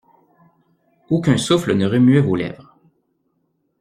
Aucun 1.11 1.37
souffle 1.37 1.73
ne 1.73 1.85
remuait 1.85 2.21
vos 2.21 2.35
lèvres. 2.35 2.75